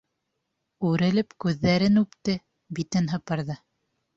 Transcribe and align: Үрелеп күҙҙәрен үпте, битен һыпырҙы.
Үрелеп 0.91 1.35
күҙҙәрен 1.45 2.01
үпте, 2.03 2.35
битен 2.81 3.13
һыпырҙы. 3.17 3.63